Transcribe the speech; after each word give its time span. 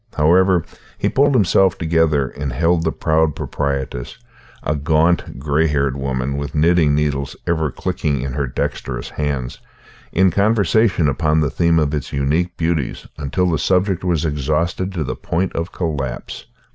However, 0.15 0.63
he 0.97 1.09
pulled 1.09 1.35
himself 1.35 1.77
together 1.77 2.27
and 2.29 2.51
held 2.51 2.83
the 2.83 2.91
proud 2.91 3.35
proprietress, 3.35 4.17
a 4.63 4.75
gaunt, 4.75 5.37
grey 5.37 5.67
haired 5.67 5.95
woman 5.95 6.37
with 6.37 6.55
knitting 6.55 6.95
needles 6.95 7.35
ever 7.45 7.69
clicking 7.69 8.23
in 8.23 8.33
her 8.33 8.47
dexterous 8.47 9.09
hands, 9.11 9.59
in 10.11 10.31
conversation 10.31 11.07
upon 11.07 11.39
the 11.41 11.51
theme 11.51 11.77
of 11.77 11.93
its 11.93 12.11
unique 12.11 12.57
beauties 12.57 13.05
until 13.19 13.45
the 13.47 13.59
subject 13.59 14.03
was 14.03 14.25
exhausted 14.25 14.91
to 14.93 15.03
the 15.03 15.15
point 15.15 15.53
of 15.53 15.71
collapse. 15.71 16.47